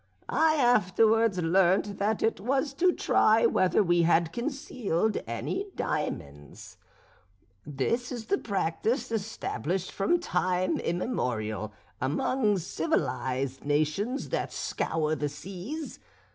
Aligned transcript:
I 0.33 0.55
afterwards 0.55 1.37
learnt 1.37 1.99
that 1.99 2.23
it 2.23 2.39
was 2.39 2.73
to 2.73 2.91
try 2.91 3.45
whether 3.45 3.83
we 3.83 4.01
had 4.01 4.33
concealed 4.33 5.17
any 5.27 5.67
diamonds. 5.75 6.77
This 7.67 8.11
is 8.11 8.25
the 8.25 8.39
practice 8.39 9.11
established 9.11 9.91
from 9.91 10.19
time 10.19 10.79
immemorial, 10.79 11.71
among 12.01 12.57
civilised 12.57 13.63
nations 13.63 14.29
that 14.29 14.51
scour 14.51 15.13
the 15.13 15.29
seas. 15.29 15.99